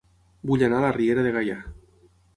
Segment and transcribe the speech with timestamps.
[0.51, 1.59] Vull anar a La Riera de Gaià